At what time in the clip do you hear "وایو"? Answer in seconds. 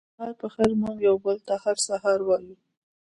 2.23-2.55